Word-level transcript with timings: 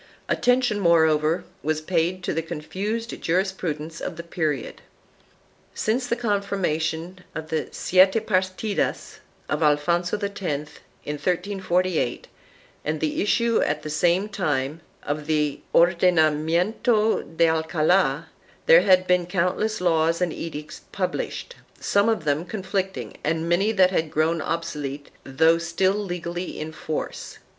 1 0.25 0.35
Attention, 0.39 0.79
moreover, 0.79 1.43
was 1.61 1.79
paid 1.79 2.23
to 2.23 2.33
the 2.33 2.41
confused 2.41 3.21
jurisprudence 3.21 3.99
of 4.01 4.15
the 4.15 4.23
period. 4.23 4.81
Since 5.75 6.07
the 6.07 6.15
confirmation 6.15 7.19
of 7.35 7.49
the 7.49 7.67
Siete 7.71 8.19
Parlidas 8.25 9.19
of 9.47 9.61
Alfonso 9.61 10.17
X, 10.17 10.41
in 10.43 11.17
1348, 11.17 12.27
and 12.83 12.99
the 12.99 13.21
issue 13.21 13.61
at 13.61 13.83
the 13.83 13.91
same 13.91 14.27
time 14.27 14.81
of 15.03 15.27
the 15.27 15.59
Ordenamiento 15.71 17.37
de 17.37 17.45
Alcald, 17.47 18.23
there 18.65 18.81
had 18.81 19.05
been 19.05 19.27
countless 19.27 19.79
laws 19.79 20.19
and 20.19 20.33
edicts 20.33 20.81
published, 20.91 21.57
some 21.79 22.09
of 22.09 22.23
them 22.23 22.43
conflicting 22.45 23.17
and 23.23 23.47
many 23.47 23.71
that 23.71 23.91
had 23.91 24.09
grown 24.09 24.41
obsolete 24.41 25.11
though 25.23 25.59
still 25.59 25.93
legally 25.93 26.59
in 26.59 26.71
force. 26.71 27.37